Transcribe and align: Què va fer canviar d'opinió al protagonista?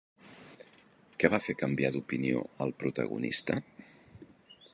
Què 1.23 1.31
va 1.35 1.41
fer 1.49 1.55
canviar 1.59 1.93
d'opinió 1.97 2.41
al 2.67 2.77
protagonista? 2.81 3.61